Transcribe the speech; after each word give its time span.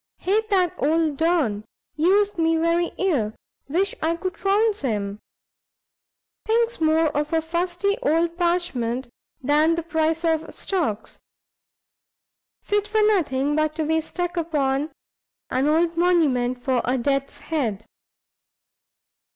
Hate 0.17 0.49
that 0.49 0.73
old 0.79 1.17
Don; 1.17 1.63
used 1.95 2.39
me 2.39 2.57
very 2.57 2.87
ill; 2.97 3.33
wish 3.69 3.93
I 4.01 4.15
could 4.15 4.33
trounce 4.33 4.81
him. 4.81 5.19
Thinks 6.43 6.81
more 6.81 7.09
of 7.15 7.31
a 7.33 7.39
fusty 7.39 7.99
old 8.01 8.35
parchment 8.35 9.09
than 9.43 9.75
the 9.75 9.83
price 9.83 10.25
of 10.25 10.51
stocks. 10.55 11.19
Fit 12.63 12.87
for 12.87 13.03
nothing 13.03 13.55
but 13.55 13.75
to 13.75 13.85
be 13.85 14.01
stuck 14.01 14.37
upon 14.37 14.91
an 15.51 15.67
old 15.67 15.95
monument 15.95 16.57
for 16.57 16.81
a 16.83 16.97
Death's 16.97 17.37
head." 17.37 17.85